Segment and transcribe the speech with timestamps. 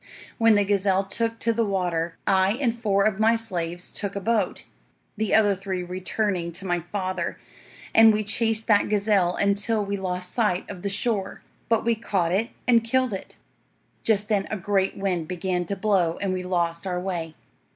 [0.39, 4.19] When the gazelle took to the water I and four of my slaves took a
[4.19, 4.63] boat,
[5.15, 7.37] the other three returning to my father,
[7.93, 12.31] and we chased that gazelle until we lost sight of the shore, but we caught
[12.31, 13.37] it and killed it.
[14.01, 17.35] Just then a great wind began to blow, and we lost our way.